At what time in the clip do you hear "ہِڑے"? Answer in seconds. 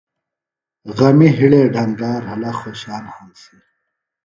1.37-1.61